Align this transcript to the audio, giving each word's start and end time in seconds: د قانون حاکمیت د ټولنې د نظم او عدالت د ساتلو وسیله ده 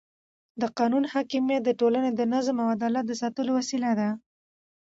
د 0.61 0.63
قانون 0.77 1.03
حاکمیت 1.13 1.61
د 1.65 1.71
ټولنې 1.79 2.11
د 2.13 2.21
نظم 2.33 2.55
او 2.63 2.67
عدالت 2.75 3.05
د 3.07 3.13
ساتلو 3.21 3.51
وسیله 3.59 3.91
ده 3.99 4.09